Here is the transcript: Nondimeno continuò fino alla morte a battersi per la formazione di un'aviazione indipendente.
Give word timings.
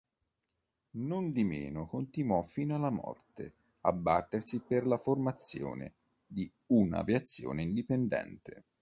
Nondimeno 0.95 1.85
continuò 1.85 2.41
fino 2.41 2.73
alla 2.73 2.89
morte 2.89 3.53
a 3.81 3.91
battersi 3.93 4.57
per 4.59 4.87
la 4.87 4.97
formazione 4.97 5.93
di 6.25 6.51
un'aviazione 6.69 7.61
indipendente. 7.61 8.63